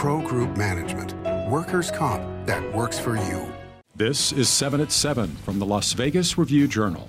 Pro 0.00 0.22
Group 0.22 0.56
Management. 0.56 1.12
Workers' 1.50 1.90
comp 1.90 2.22
that 2.46 2.62
works 2.72 2.98
for 2.98 3.18
you. 3.18 3.52
This 3.94 4.32
is 4.32 4.48
7 4.48 4.80
at 4.80 4.90
7 4.90 5.28
from 5.44 5.58
the 5.58 5.66
Las 5.66 5.92
Vegas 5.92 6.38
Review 6.38 6.66
Journal. 6.66 7.06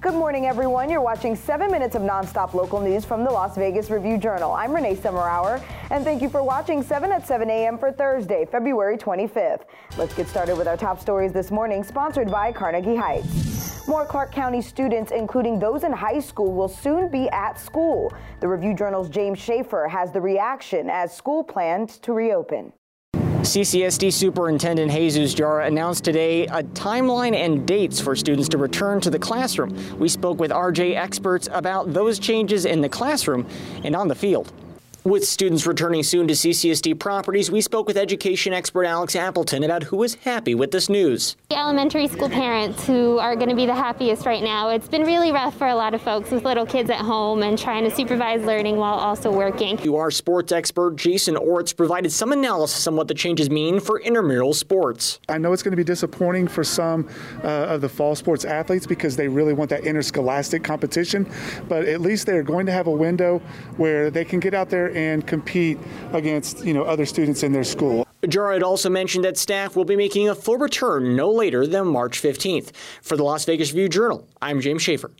Good 0.00 0.14
morning, 0.14 0.46
everyone. 0.46 0.90
You're 0.90 1.00
watching 1.00 1.36
seven 1.36 1.70
minutes 1.70 1.94
of 1.94 2.02
nonstop 2.02 2.52
local 2.52 2.80
news 2.80 3.04
from 3.04 3.22
the 3.22 3.30
Las 3.30 3.54
Vegas 3.56 3.90
Review 3.90 4.18
Journal. 4.18 4.50
I'm 4.50 4.74
Renee 4.74 4.96
Summerhour, 4.96 5.62
and 5.90 6.02
thank 6.02 6.20
you 6.20 6.28
for 6.28 6.42
watching 6.42 6.82
7 6.82 7.12
at 7.12 7.24
7 7.24 7.48
a.m. 7.48 7.78
for 7.78 7.92
Thursday, 7.92 8.44
February 8.44 8.98
25th. 8.98 9.60
Let's 9.96 10.12
get 10.12 10.26
started 10.26 10.58
with 10.58 10.66
our 10.66 10.76
top 10.76 11.00
stories 11.00 11.32
this 11.32 11.52
morning, 11.52 11.84
sponsored 11.84 12.28
by 12.28 12.50
Carnegie 12.50 12.96
Heights. 12.96 13.51
More 13.88 14.06
Clark 14.06 14.30
County 14.30 14.62
students, 14.62 15.10
including 15.10 15.58
those 15.58 15.82
in 15.82 15.92
high 15.92 16.20
school, 16.20 16.52
will 16.52 16.68
soon 16.68 17.08
be 17.08 17.28
at 17.30 17.58
school. 17.58 18.12
The 18.40 18.46
Review 18.46 18.74
Journal's 18.74 19.08
James 19.08 19.40
Schaefer 19.40 19.88
has 19.88 20.12
the 20.12 20.20
reaction 20.20 20.88
as 20.88 21.12
school 21.16 21.42
plans 21.42 21.98
to 21.98 22.12
reopen. 22.12 22.72
CCSD 23.14 24.12
Superintendent 24.12 24.92
Jesus 24.92 25.34
Jara 25.34 25.66
announced 25.66 26.04
today 26.04 26.46
a 26.46 26.62
timeline 26.62 27.34
and 27.34 27.66
dates 27.66 28.00
for 28.00 28.14
students 28.14 28.48
to 28.50 28.58
return 28.58 29.00
to 29.00 29.10
the 29.10 29.18
classroom. 29.18 29.76
We 29.98 30.08
spoke 30.08 30.38
with 30.38 30.52
RJ 30.52 30.94
experts 30.94 31.48
about 31.50 31.92
those 31.92 32.20
changes 32.20 32.66
in 32.66 32.82
the 32.82 32.88
classroom 32.88 33.48
and 33.82 33.96
on 33.96 34.06
the 34.06 34.14
field. 34.14 34.52
With 35.04 35.26
students 35.26 35.66
returning 35.66 36.04
soon 36.04 36.28
to 36.28 36.34
CCSD 36.34 36.96
properties, 36.96 37.50
we 37.50 37.60
spoke 37.60 37.88
with 37.88 37.96
education 37.96 38.52
expert 38.52 38.84
Alex 38.84 39.16
Appleton 39.16 39.64
about 39.64 39.82
who 39.82 40.04
is 40.04 40.14
happy 40.14 40.54
with 40.54 40.70
this 40.70 40.88
news. 40.88 41.34
The 41.50 41.56
elementary 41.56 42.06
school 42.06 42.28
parents 42.28 42.86
who 42.86 43.18
are 43.18 43.34
going 43.34 43.48
to 43.48 43.56
be 43.56 43.66
the 43.66 43.74
happiest 43.74 44.26
right 44.26 44.44
now. 44.44 44.68
It's 44.68 44.86
been 44.86 45.02
really 45.02 45.32
rough 45.32 45.56
for 45.58 45.66
a 45.66 45.74
lot 45.74 45.92
of 45.92 46.02
folks 46.02 46.30
with 46.30 46.44
little 46.44 46.64
kids 46.64 46.88
at 46.88 47.00
home 47.00 47.42
and 47.42 47.58
trying 47.58 47.82
to 47.82 47.90
supervise 47.90 48.44
learning 48.44 48.76
while 48.76 48.94
also 48.94 49.32
working. 49.32 49.76
UR 49.84 50.12
sports 50.12 50.52
expert 50.52 50.94
Jason 50.94 51.36
Orts 51.36 51.72
provided 51.72 52.12
some 52.12 52.30
analysis 52.30 52.86
on 52.86 52.94
what 52.94 53.08
the 53.08 53.14
changes 53.14 53.50
mean 53.50 53.80
for 53.80 53.98
intramural 53.98 54.54
sports. 54.54 55.18
I 55.28 55.36
know 55.36 55.52
it's 55.52 55.64
going 55.64 55.72
to 55.72 55.76
be 55.76 55.82
disappointing 55.82 56.46
for 56.46 56.62
some 56.62 57.08
uh, 57.42 57.48
of 57.48 57.80
the 57.80 57.88
fall 57.88 58.14
sports 58.14 58.44
athletes 58.44 58.86
because 58.86 59.16
they 59.16 59.26
really 59.26 59.52
want 59.52 59.68
that 59.70 59.82
interscholastic 59.82 60.62
competition, 60.62 61.28
but 61.68 61.86
at 61.86 62.00
least 62.00 62.24
they're 62.24 62.44
going 62.44 62.66
to 62.66 62.72
have 62.72 62.86
a 62.86 62.92
window 62.92 63.42
where 63.78 64.08
they 64.08 64.24
can 64.24 64.38
get 64.38 64.54
out 64.54 64.70
there 64.70 64.91
and 64.92 65.26
compete 65.26 65.78
against 66.12 66.64
you 66.64 66.74
know 66.74 66.84
other 66.84 67.06
students 67.06 67.42
in 67.42 67.52
their 67.52 67.64
school. 67.64 68.06
Jarrett 68.28 68.62
also 68.62 68.88
mentioned 68.88 69.24
that 69.24 69.36
staff 69.36 69.74
will 69.74 69.84
be 69.84 69.96
making 69.96 70.28
a 70.28 70.34
full 70.34 70.56
return 70.56 71.16
no 71.16 71.30
later 71.30 71.66
than 71.66 71.88
March 71.88 72.22
15th. 72.22 72.70
For 73.02 73.16
the 73.16 73.24
Las 73.24 73.44
Vegas 73.44 73.72
Review 73.72 73.88
Journal, 73.88 74.28
I'm 74.40 74.60
James 74.60 74.82
Schaefer. 74.82 75.10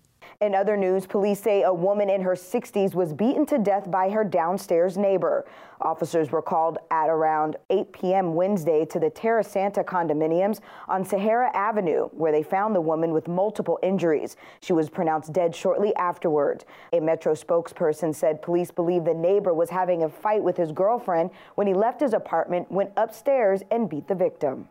In 0.43 0.57
other 0.57 0.77
news, 0.77 1.07
police 1.07 1.39
say 1.39 1.63
a 1.63 1.73
woman 1.73 2.11
in 2.11 2.21
her 2.21 2.35
60s 2.35 2.95
was 2.95 3.13
beaten 3.13 3.47
to 3.47 3.59
death 3.59 3.89
by 3.89 4.11
her 4.11 4.25
downstairs 4.25 4.99
neighbor. 4.99 5.47
Officers 5.81 6.33
were 6.33 6.43
called 6.43 6.79
at 6.91 7.09
around 7.09 7.55
8 7.71 7.93
p.m. 7.93 8.35
Wednesday 8.35 8.85
to 8.87 8.99
the 8.99 9.09
Terra 9.09 9.45
Santa 9.45 9.85
condominiums 9.85 10.59
on 10.89 11.05
Sahara 11.05 11.57
Avenue, 11.57 12.09
where 12.09 12.33
they 12.33 12.43
found 12.43 12.75
the 12.75 12.81
woman 12.81 13.13
with 13.13 13.29
multiple 13.29 13.79
injuries. 13.85 14.35
She 14.61 14.73
was 14.73 14.91
pronounced 14.91 15.33
dead 15.33 15.55
shortly 15.55 15.95
afterward. 15.95 16.65
A 16.93 16.99
Metro 16.99 17.35
spokesperson 17.35 18.13
said 18.13 18.43
police 18.43 18.73
believe 18.73 19.05
the 19.05 19.15
neighbor 19.15 19.55
was 19.55 19.71
having 19.71 20.03
a 20.03 20.09
fight 20.09 20.43
with 20.43 20.57
his 20.57 20.73
girlfriend 20.73 21.31
when 21.55 21.69
he 21.69 21.73
left 21.73 22.01
his 22.01 22.15
apartment, 22.15 22.69
went 22.69 22.91
upstairs, 22.97 23.63
and 23.71 23.89
beat 23.89 24.09
the 24.09 24.17
victim. 24.17 24.67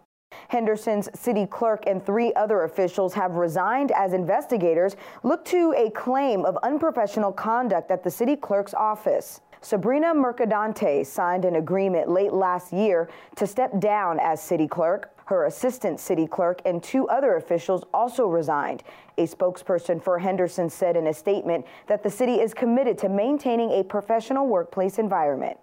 Henderson's 0.51 1.07
city 1.17 1.45
clerk 1.45 1.85
and 1.87 2.05
three 2.05 2.33
other 2.33 2.63
officials 2.63 3.13
have 3.13 3.35
resigned 3.35 3.89
as 3.91 4.11
investigators 4.11 4.97
look 5.23 5.45
to 5.45 5.73
a 5.77 5.89
claim 5.91 6.43
of 6.43 6.57
unprofessional 6.61 7.31
conduct 7.31 7.89
at 7.89 8.03
the 8.03 8.11
city 8.11 8.35
clerk's 8.35 8.73
office. 8.73 9.39
Sabrina 9.61 10.13
Mercadante 10.13 11.05
signed 11.05 11.45
an 11.45 11.55
agreement 11.55 12.09
late 12.09 12.33
last 12.33 12.73
year 12.73 13.09
to 13.37 13.47
step 13.47 13.79
down 13.79 14.19
as 14.19 14.43
city 14.43 14.67
clerk. 14.67 15.17
Her 15.27 15.45
assistant 15.45 16.01
city 16.01 16.27
clerk 16.27 16.61
and 16.65 16.83
two 16.83 17.07
other 17.07 17.37
officials 17.37 17.85
also 17.93 18.27
resigned. 18.27 18.83
A 19.17 19.27
spokesperson 19.27 20.03
for 20.03 20.19
Henderson 20.19 20.69
said 20.69 20.97
in 20.97 21.07
a 21.07 21.13
statement 21.13 21.65
that 21.87 22.03
the 22.03 22.09
city 22.09 22.41
is 22.41 22.53
committed 22.53 22.97
to 22.97 23.07
maintaining 23.07 23.71
a 23.71 23.85
professional 23.85 24.47
workplace 24.47 24.99
environment. 24.99 25.57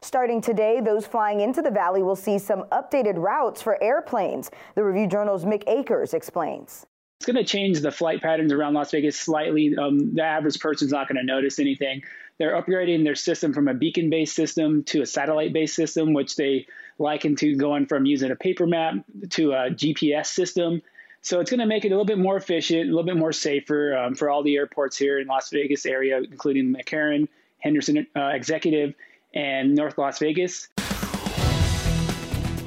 Starting 0.00 0.40
today, 0.40 0.80
those 0.80 1.06
flying 1.06 1.40
into 1.40 1.62
the 1.62 1.70
valley 1.70 2.02
will 2.02 2.16
see 2.16 2.38
some 2.38 2.64
updated 2.72 3.16
routes 3.16 3.62
for 3.62 3.82
airplanes. 3.82 4.50
The 4.74 4.84
Review 4.84 5.06
Journal's 5.06 5.44
Mick 5.44 5.64
Akers 5.66 6.14
explains. 6.14 6.86
It's 7.18 7.26
going 7.32 7.36
to 7.36 7.48
change 7.48 7.80
the 7.80 7.92
flight 7.92 8.20
patterns 8.20 8.52
around 8.52 8.74
Las 8.74 8.90
Vegas 8.90 9.16
slightly. 9.16 9.76
Um, 9.76 10.14
the 10.14 10.24
average 10.24 10.58
person's 10.58 10.90
not 10.90 11.06
going 11.06 11.18
to 11.18 11.22
notice 11.22 11.60
anything. 11.60 12.02
They're 12.38 12.60
upgrading 12.60 13.04
their 13.04 13.14
system 13.14 13.52
from 13.52 13.68
a 13.68 13.74
beacon 13.74 14.10
based 14.10 14.34
system 14.34 14.82
to 14.84 15.02
a 15.02 15.06
satellite 15.06 15.52
based 15.52 15.76
system, 15.76 16.14
which 16.14 16.34
they 16.34 16.66
liken 16.98 17.36
to 17.36 17.54
going 17.54 17.86
from 17.86 18.06
using 18.06 18.32
a 18.32 18.34
paper 18.36 18.66
map 18.66 18.94
to 19.30 19.52
a 19.52 19.70
GPS 19.70 20.26
system. 20.26 20.82
So 21.20 21.38
it's 21.38 21.50
going 21.50 21.60
to 21.60 21.66
make 21.66 21.84
it 21.84 21.88
a 21.88 21.90
little 21.90 22.04
bit 22.04 22.18
more 22.18 22.36
efficient, 22.36 22.82
a 22.82 22.86
little 22.86 23.04
bit 23.04 23.16
more 23.16 23.32
safer 23.32 23.96
um, 23.96 24.16
for 24.16 24.28
all 24.28 24.42
the 24.42 24.56
airports 24.56 24.96
here 24.96 25.20
in 25.20 25.28
Las 25.28 25.50
Vegas 25.50 25.86
area, 25.86 26.18
including 26.18 26.74
McCarran, 26.74 27.28
Henderson 27.60 28.04
uh, 28.16 28.30
Executive, 28.34 28.94
and 29.34 29.74
North 29.74 29.98
Las 29.98 30.18
Vegas. 30.18 30.68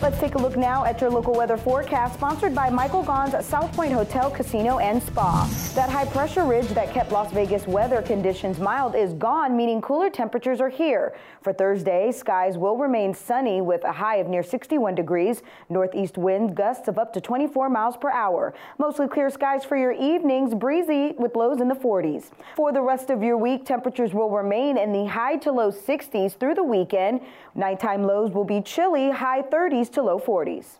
Let's 0.06 0.20
take 0.20 0.36
a 0.36 0.38
look 0.38 0.56
now 0.56 0.86
at 0.86 1.02
your 1.02 1.10
local 1.10 1.34
weather 1.34 1.58
forecast, 1.58 2.14
sponsored 2.14 2.54
by 2.54 2.70
Michael 2.70 3.04
Gaughan's 3.04 3.44
South 3.44 3.74
Point 3.74 3.92
Hotel, 3.92 4.30
Casino, 4.30 4.78
and 4.78 5.02
Spa. 5.02 5.50
That 5.74 5.90
high 5.90 6.06
pressure 6.06 6.46
ridge 6.46 6.68
that 6.70 6.94
kept 6.94 7.12
Las 7.12 7.34
Vegas 7.34 7.66
weather 7.66 8.04
conditions 8.04 8.60
mild 8.60 8.94
is 8.94 9.14
gone, 9.14 9.58
meaning 9.58 9.82
cooler 9.82 10.12
temperatures 10.12 10.62
are 10.62 10.70
here. 10.70 11.16
For 11.42 11.54
Thursday, 11.54 12.12
skies 12.12 12.56
will 12.56 12.78
remain 12.78 13.16
sunny 13.16 13.62
with 13.62 13.84
a 13.84 13.92
high 13.92 14.18
of 14.18 14.28
near 14.28 14.44
61 14.44 14.94
degrees, 14.94 15.42
northeast 15.70 16.20
wind 16.20 16.56
gusts 16.56 16.88
of 16.88 17.00
up 17.00 17.12
to 17.14 17.20
24 17.20 17.68
miles 17.72 17.98
per 17.98 18.12
hour. 18.12 18.54
Mostly 18.78 19.08
clear 19.08 19.32
skies 19.32 19.66
for 19.66 19.76
your 19.76 19.92
evenings, 19.92 20.54
breezy 20.54 21.16
with 21.18 21.36
lows 21.36 21.62
in 21.62 21.68
the 21.68 21.74
40s. 21.74 22.26
For 22.56 22.72
the 22.72 22.82
rest 22.82 23.10
of 23.10 23.24
your 23.24 23.38
week, 23.38 23.66
temperatures 23.66 24.14
will 24.14 24.30
remain 24.30 24.78
in 24.78 24.92
the 24.92 25.08
high 25.08 25.38
to 25.38 25.52
low 25.52 25.72
60s 25.72 26.38
through 26.38 26.54
the 26.54 26.64
weekend. 26.64 27.22
Nighttime 27.56 28.04
lows 28.04 28.30
will 28.30 28.44
be 28.44 28.62
chilly, 28.62 29.10
high 29.10 29.42
30s 29.42 29.95
to 29.96 30.02
low 30.02 30.20
40s. 30.20 30.78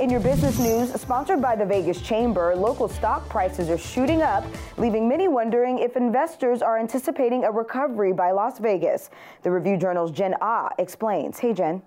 In 0.00 0.08
your 0.08 0.20
business 0.20 0.58
news, 0.58 0.98
sponsored 0.98 1.42
by 1.42 1.54
the 1.54 1.66
Vegas 1.66 2.00
Chamber, 2.00 2.56
local 2.56 2.88
stock 2.88 3.28
prices 3.28 3.68
are 3.68 3.76
shooting 3.76 4.22
up, 4.22 4.46
leaving 4.78 5.06
many 5.06 5.28
wondering 5.28 5.78
if 5.78 5.94
investors 5.94 6.62
are 6.62 6.78
anticipating 6.78 7.44
a 7.44 7.50
recovery 7.50 8.14
by 8.14 8.30
Las 8.30 8.58
Vegas. 8.58 9.10
The 9.42 9.50
Review 9.50 9.76
Journal's 9.76 10.10
Jen 10.10 10.34
Ah 10.40 10.70
explains. 10.78 11.38
Hey, 11.38 11.52
Jen. 11.52 11.82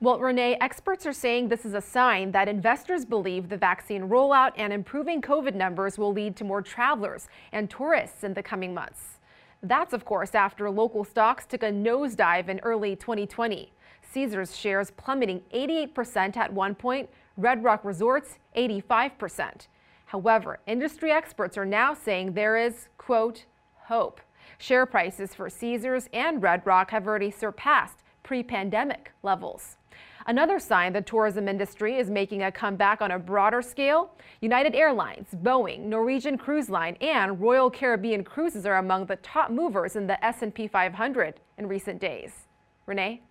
Well, 0.00 0.20
Renee, 0.20 0.56
experts 0.60 1.06
are 1.06 1.12
saying 1.12 1.48
this 1.48 1.64
is 1.64 1.74
a 1.74 1.80
sign 1.80 2.30
that 2.32 2.48
investors 2.48 3.04
believe 3.04 3.48
the 3.48 3.56
vaccine 3.56 4.08
rollout 4.08 4.52
and 4.56 4.72
improving 4.72 5.20
COVID 5.20 5.54
numbers 5.54 5.98
will 5.98 6.12
lead 6.12 6.36
to 6.36 6.44
more 6.44 6.62
travelers 6.62 7.26
and 7.50 7.68
tourists 7.68 8.22
in 8.22 8.34
the 8.34 8.42
coming 8.42 8.72
months. 8.74 9.18
That's, 9.64 9.94
of 9.94 10.04
course, 10.04 10.34
after 10.34 10.70
local 10.70 11.04
stocks 11.04 11.46
took 11.46 11.62
a 11.62 11.70
nosedive 11.70 12.48
in 12.50 12.60
early 12.60 12.94
2020. 12.96 13.72
Caesars 14.12 14.54
shares 14.54 14.90
plummeting 14.90 15.40
88% 15.54 16.36
at 16.36 16.52
one 16.52 16.74
point, 16.74 17.08
Red 17.38 17.64
Rock 17.64 17.82
Resorts 17.82 18.38
85%. 18.54 19.68
However, 20.04 20.60
industry 20.66 21.10
experts 21.10 21.56
are 21.56 21.64
now 21.64 21.94
saying 21.94 22.34
there 22.34 22.58
is, 22.58 22.88
quote, 22.98 23.46
hope. 23.86 24.20
Share 24.58 24.84
prices 24.84 25.34
for 25.34 25.48
Caesars 25.48 26.10
and 26.12 26.42
Red 26.42 26.66
Rock 26.66 26.90
have 26.90 27.06
already 27.06 27.30
surpassed 27.30 28.02
pre-pandemic 28.22 29.12
levels. 29.22 29.78
Another 30.26 30.58
sign 30.58 30.94
the 30.94 31.02
tourism 31.02 31.48
industry 31.48 31.98
is 31.98 32.08
making 32.08 32.44
a 32.44 32.50
comeback 32.50 33.02
on 33.02 33.10
a 33.10 33.18
broader 33.18 33.60
scale. 33.60 34.16
United 34.40 34.74
Airlines, 34.74 35.28
Boeing, 35.42 35.80
Norwegian 35.80 36.38
Cruise 36.38 36.70
Line, 36.70 36.96
and 37.02 37.38
Royal 37.38 37.70
Caribbean 37.70 38.24
Cruises 38.24 38.64
are 38.64 38.78
among 38.78 39.04
the 39.04 39.16
top 39.16 39.50
movers 39.50 39.96
in 39.96 40.06
the 40.06 40.24
S&P 40.24 40.66
500 40.66 41.40
in 41.58 41.68
recent 41.68 42.00
days. 42.00 42.32
Renee? 42.86 43.22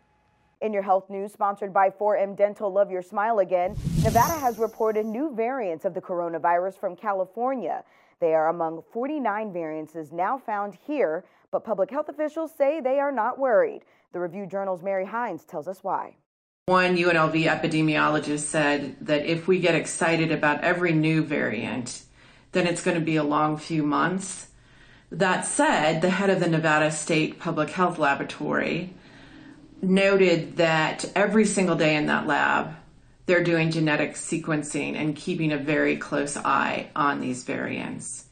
In 0.61 0.71
your 0.71 0.83
health 0.83 1.09
news, 1.09 1.33
sponsored 1.33 1.73
by 1.73 1.89
4M 1.89 2.37
Dental 2.37 2.71
Love 2.71 2.91
Your 2.91 3.01
Smile 3.01 3.39
Again, 3.39 3.75
Nevada 4.03 4.39
has 4.39 4.59
reported 4.59 5.03
new 5.03 5.33
variants 5.35 5.85
of 5.85 5.95
the 5.95 6.01
coronavirus 6.01 6.79
from 6.79 6.95
California. 6.95 7.83
They 8.19 8.35
are 8.35 8.49
among 8.49 8.83
49 8.93 9.51
variants 9.51 9.95
now 10.11 10.37
found 10.37 10.77
here, 10.85 11.25
but 11.49 11.65
public 11.65 11.89
health 11.89 12.09
officials 12.09 12.51
say 12.55 12.79
they 12.79 12.99
are 12.99 13.11
not 13.11 13.39
worried. 13.39 13.81
The 14.11 14.19
Review 14.19 14.45
Journal's 14.45 14.83
Mary 14.83 15.07
Hynes 15.07 15.43
tells 15.43 15.67
us 15.67 15.83
why. 15.83 16.15
One 16.67 16.95
UNLV 16.95 17.43
epidemiologist 17.43 18.45
said 18.45 18.95
that 19.01 19.25
if 19.25 19.49
we 19.49 19.59
get 19.59 19.75
excited 19.75 20.31
about 20.31 20.63
every 20.63 20.93
new 20.93 21.21
variant, 21.21 22.03
then 22.53 22.67
it's 22.67 22.81
going 22.81 22.97
to 22.97 23.03
be 23.03 23.17
a 23.17 23.23
long 23.23 23.57
few 23.57 23.83
months. 23.83 24.47
That 25.11 25.45
said, 25.45 26.01
the 26.01 26.09
head 26.09 26.29
of 26.29 26.39
the 26.39 26.47
Nevada 26.47 26.89
State 26.89 27.37
Public 27.37 27.71
Health 27.71 27.99
Laboratory 27.99 28.93
noted 29.81 30.55
that 30.55 31.03
every 31.17 31.43
single 31.43 31.75
day 31.75 31.97
in 31.97 32.05
that 32.05 32.27
lab, 32.27 32.73
they're 33.25 33.43
doing 33.43 33.69
genetic 33.69 34.13
sequencing 34.13 34.95
and 34.95 35.17
keeping 35.17 35.51
a 35.51 35.57
very 35.57 35.97
close 35.97 36.37
eye 36.37 36.87
on 36.95 37.19
these 37.19 37.43
variants. 37.43 38.23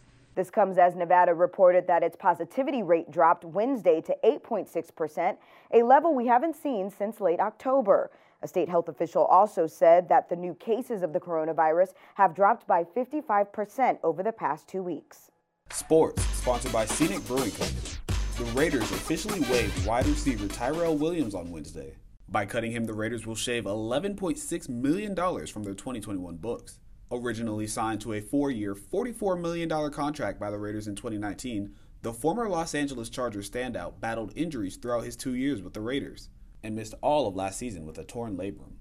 This 0.41 0.49
comes 0.49 0.79
as 0.79 0.95
Nevada 0.95 1.35
reported 1.35 1.85
that 1.85 2.01
its 2.01 2.15
positivity 2.15 2.81
rate 2.81 3.11
dropped 3.11 3.45
Wednesday 3.45 4.01
to 4.01 4.17
8.6%, 4.23 5.37
a 5.71 5.83
level 5.83 6.15
we 6.15 6.25
haven't 6.25 6.55
seen 6.55 6.89
since 6.89 7.21
late 7.21 7.39
October. 7.39 8.09
A 8.41 8.47
state 8.47 8.67
health 8.67 8.87
official 8.87 9.25
also 9.25 9.67
said 9.67 10.09
that 10.09 10.29
the 10.29 10.35
new 10.35 10.55
cases 10.55 11.03
of 11.03 11.13
the 11.13 11.19
coronavirus 11.19 11.89
have 12.15 12.33
dropped 12.33 12.65
by 12.65 12.83
55% 12.83 13.99
over 14.03 14.23
the 14.23 14.31
past 14.31 14.67
two 14.67 14.81
weeks. 14.81 15.29
Sports, 15.71 16.23
sponsored 16.33 16.73
by 16.73 16.87
Scenic 16.87 17.23
Brewing 17.27 17.51
Company. 17.51 17.91
The 18.39 18.45
Raiders 18.55 18.89
officially 18.89 19.41
waived 19.41 19.85
wide 19.85 20.07
receiver 20.07 20.47
Tyrell 20.47 20.97
Williams 20.97 21.35
on 21.35 21.51
Wednesday. 21.51 21.97
By 22.27 22.47
cutting 22.47 22.71
him, 22.71 22.85
the 22.85 22.95
Raiders 22.95 23.27
will 23.27 23.35
shave 23.35 23.65
$11.6 23.65 24.69
million 24.69 25.15
from 25.45 25.63
their 25.63 25.75
2021 25.75 26.37
books. 26.37 26.79
Originally 27.13 27.67
signed 27.67 27.99
to 28.01 28.13
a 28.13 28.21
four 28.21 28.49
year, 28.49 28.73
$44 28.73 29.39
million 29.39 29.69
contract 29.91 30.39
by 30.39 30.49
the 30.49 30.57
Raiders 30.57 30.87
in 30.87 30.95
2019, 30.95 31.75
the 32.03 32.13
former 32.13 32.47
Los 32.47 32.73
Angeles 32.73 33.09
Chargers 33.09 33.49
standout 33.49 33.99
battled 33.99 34.31
injuries 34.35 34.77
throughout 34.77 35.03
his 35.03 35.17
two 35.17 35.35
years 35.35 35.61
with 35.61 35.73
the 35.73 35.81
Raiders 35.81 36.29
and 36.63 36.75
missed 36.75 36.93
all 37.01 37.27
of 37.27 37.35
last 37.35 37.59
season 37.59 37.85
with 37.85 37.97
a 37.97 38.05
torn 38.05 38.37
labrum. 38.37 38.75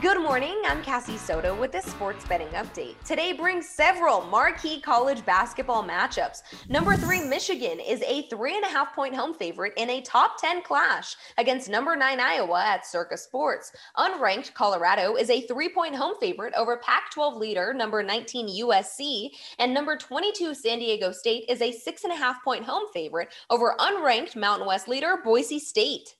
Good 0.00 0.22
morning, 0.22 0.56
I'm 0.64 0.82
Cassie 0.82 1.18
Soto 1.18 1.54
with 1.54 1.70
this 1.70 1.84
sports 1.84 2.26
betting 2.26 2.48
update. 2.48 2.94
Today 3.04 3.34
brings 3.34 3.68
several 3.68 4.22
marquee 4.22 4.80
college 4.80 5.22
basketball 5.26 5.84
matchups. 5.84 6.40
Number 6.70 6.96
three, 6.96 7.20
Michigan 7.20 7.78
is 7.78 8.00
a 8.00 8.22
three 8.28 8.56
and 8.56 8.64
a 8.64 8.68
half 8.68 8.94
point 8.94 9.14
home 9.14 9.34
favorite 9.34 9.74
in 9.76 9.90
a 9.90 10.00
top 10.00 10.40
10 10.40 10.62
clash 10.62 11.14
against 11.36 11.68
number 11.68 11.94
nine, 11.94 12.20
Iowa 12.20 12.64
at 12.64 12.86
Circa 12.86 13.18
Sports. 13.18 13.70
Unranked 13.98 14.54
Colorado 14.54 15.14
is 15.16 15.28
a 15.28 15.42
three 15.42 15.68
point 15.68 15.94
home 15.94 16.14
favorite 16.18 16.54
over 16.56 16.78
Pac 16.78 17.10
12 17.12 17.36
leader 17.36 17.74
number 17.74 18.02
19, 18.02 18.48
USC, 18.64 19.28
and 19.58 19.74
number 19.74 19.98
22, 19.98 20.54
San 20.54 20.78
Diego 20.78 21.12
State 21.12 21.44
is 21.50 21.60
a 21.60 21.70
six 21.70 22.04
and 22.04 22.14
a 22.14 22.16
half 22.16 22.42
point 22.42 22.64
home 22.64 22.84
favorite 22.94 23.28
over 23.50 23.76
unranked 23.78 24.36
Mountain 24.36 24.66
West 24.66 24.88
leader 24.88 25.18
Boise 25.22 25.58
State. 25.58 26.14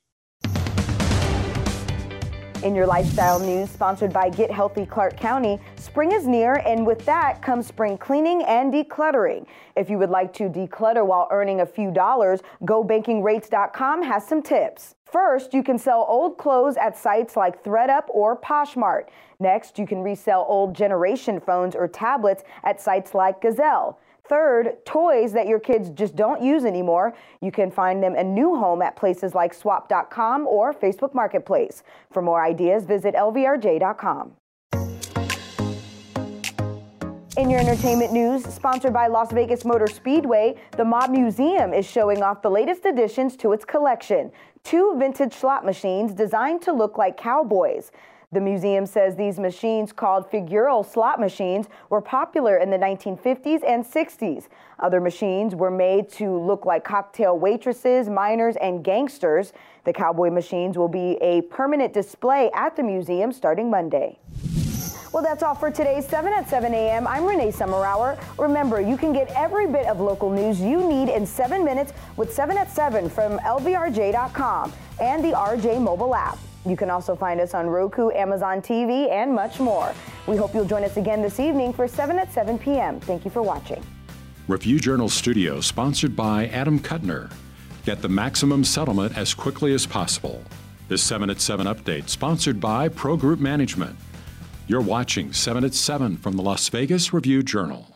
In 2.63 2.77
your 2.77 2.87
lifestyle 2.87 3.41
news, 3.41 3.71
sponsored 3.71 4.13
by 4.13 4.29
Get 4.29 4.49
Healthy 4.49 4.87
Clark 4.87 5.17
County, 5.17 5.59
spring 5.75 6.13
is 6.13 6.29
near, 6.29 6.63
and 6.65 6.87
with 6.87 7.05
that 7.07 7.43
comes 7.43 7.67
spring 7.67 7.99
cleaning 7.99 8.45
and 8.45 8.73
decluttering. 8.73 9.47
If 9.75 9.91
you 9.91 9.99
would 9.99 10.11
like 10.11 10.33
to 10.35 10.45
declutter 10.45 11.05
while 11.05 11.27
earning 11.33 11.63
a 11.63 11.67
few 11.67 11.91
dollars, 11.91 12.41
GoBankingRates.com 12.63 14.05
has 14.05 14.25
some 14.25 14.43
tips. 14.43 14.95
First, 15.05 15.53
you 15.53 15.65
can 15.65 15.77
sell 15.77 16.07
old 16.09 16.39
clothes 16.39 16.77
at 16.77 16.97
sites 16.97 17.37
like 17.37 17.65
ThredUp 17.65 18.05
or 18.09 18.41
Poshmark. 18.41 19.09
Next, 19.41 19.77
you 19.77 19.85
can 19.85 20.01
resell 20.01 20.47
old 20.49 20.73
generation 20.73 21.41
phones 21.41 21.75
or 21.75 21.89
tablets 21.89 22.45
at 22.63 22.81
sites 22.81 23.13
like 23.13 23.41
Gazelle. 23.41 23.99
Third, 24.29 24.85
toys 24.85 25.33
that 25.33 25.47
your 25.47 25.59
kids 25.59 25.91
just 25.91 26.15
don't 26.15 26.43
use 26.43 26.65
anymore. 26.65 27.15
You 27.41 27.51
can 27.51 27.71
find 27.71 28.03
them 28.03 28.15
a 28.15 28.23
new 28.23 28.55
home 28.55 28.81
at 28.81 28.97
places 28.97 29.35
like 29.35 29.53
swap.com 29.53 30.47
or 30.47 30.73
Facebook 30.73 31.15
Marketplace. 31.15 31.83
For 32.11 32.23
more 32.23 32.45
ideas, 32.45 32.85
visit 32.85 33.15
lvrj.com. 33.15 34.33
In 37.39 37.49
your 37.49 37.61
entertainment 37.61 38.13
news, 38.13 38.45
sponsored 38.45 38.93
by 38.93 39.07
Las 39.07 39.33
Vegas 39.33 39.65
Motor 39.65 39.87
Speedway, 39.87 40.55
the 40.77 40.85
Mob 40.85 41.09
Museum 41.11 41.73
is 41.73 41.87
showing 41.87 42.23
off 42.23 42.43
the 42.43 42.51
latest 42.51 42.85
additions 42.85 43.37
to 43.39 43.53
its 43.53 43.65
collection 43.65 44.31
two 44.65 44.95
vintage 44.99 45.33
slot 45.33 45.65
machines 45.65 46.13
designed 46.13 46.63
to 46.63 46.73
look 46.73 46.99
like 46.99 47.17
cowboys. 47.17 47.91
The 48.33 48.41
museum 48.41 48.87
says 48.87 49.15
these 49.15 49.39
machines, 49.39 49.93
called 49.93 50.31
figural 50.31 50.91
slot 50.91 51.21
machines, 51.21 51.67
were 51.91 52.01
popular 52.01 52.57
in 52.57 52.71
the 52.71 52.79
1950s 52.79 53.61
and 53.67 53.85
60s. 53.85 54.49
Other 54.79 55.03
machines 55.03 55.55
were 55.55 55.71
made 55.71 56.09
to 56.13 56.39
look 56.39 56.65
like 56.65 56.83
cocktail 56.83 57.39
waitresses, 57.39 58.09
miners, 58.09 58.57
and 58.57 58.83
gangsters. 58.83 59.53
The 59.85 59.93
cowboy 59.93 60.31
machines 60.31 60.79
will 60.79 60.89
be 60.89 61.19
a 61.21 61.43
permanent 61.43 61.93
display 61.93 62.51
at 62.55 62.75
the 62.75 62.83
museum 62.83 63.33
starting 63.33 63.69
Monday. 63.69 64.19
Well, 65.13 65.23
that's 65.23 65.43
all 65.43 65.55
for 65.55 65.71
today's 65.71 66.09
7 66.09 66.33
at 66.33 66.49
7 66.49 66.73
a.m. 66.73 67.07
I'm 67.07 67.27
Renee 67.27 67.53
Summerhour. 67.53 68.19
Remember, 68.39 68.81
you 68.81 68.97
can 68.97 69.13
get 69.13 69.29
every 69.37 69.67
bit 69.67 69.85
of 69.85 70.01
local 70.01 70.31
news 70.31 70.59
you 70.59 70.89
need 70.89 71.11
in 71.11 71.27
seven 71.27 71.63
minutes 71.67 71.93
with 72.17 72.33
7 72.33 72.57
at 72.57 72.71
7 72.73 73.11
from 73.11 73.39
LVRJ.com 73.41 74.73
and 75.03 75.23
the 75.23 75.33
RJ 75.33 75.83
mobile 75.83 76.15
app. 76.15 76.39
You 76.65 76.77
can 76.77 76.91
also 76.91 77.17
find 77.17 77.41
us 77.41 77.55
on 77.55 77.67
Roku, 77.67 78.11
Amazon 78.13 78.63
TV, 78.63 79.11
and 79.11 79.35
much 79.35 79.59
more. 79.59 79.93
We 80.27 80.37
hope 80.37 80.55
you'll 80.55 80.65
join 80.65 80.85
us 80.85 80.97
again 80.97 81.21
this 81.21 81.41
evening 81.41 81.73
for 81.73 81.89
7 81.89 82.19
at 82.19 82.33
7 82.33 82.59
p.m. 82.59 83.01
Thank 83.01 83.25
you 83.25 83.31
for 83.31 83.43
watching. 83.43 83.85
Review 84.47 84.79
Journal 84.79 85.09
Studio, 85.09 85.61
sponsored 85.61 86.15
by 86.15 86.47
Adam 86.49 86.79
Kutner. 86.79 87.33
Get 87.85 88.01
the 88.01 88.09
maximum 88.09 88.63
settlement 88.63 89.17
as 89.19 89.35
quickly 89.35 89.75
as 89.75 89.87
possible. 89.87 90.43
This 90.89 91.03
7 91.03 91.31
at 91.31 91.41
7 91.41 91.67
update, 91.67 92.09
sponsored 92.09 92.61
by 92.61 92.89
Pro 92.89 93.17
Group 93.17 93.41
Management. 93.41 93.97
You're 94.69 94.81
watching 94.81 95.33
7 95.33 95.65
at 95.65 95.75
7 95.75 96.17
from 96.17 96.37
the 96.37 96.43
Las 96.43 96.69
Vegas 96.69 97.13
Review 97.13 97.43
Journal. 97.43 97.92